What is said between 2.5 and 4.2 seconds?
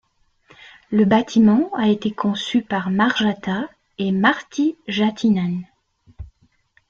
par Marjatta et